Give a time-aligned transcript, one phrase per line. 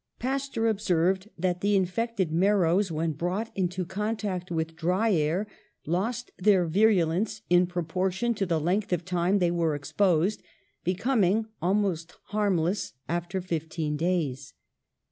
[0.17, 5.45] Pasteur observed that the infected marrows, when brought into contact with dry air,
[5.85, 10.41] lost their virulence in proportion to the length of time they were exposed,
[10.83, 14.55] becoming almost harm less after fifteen days.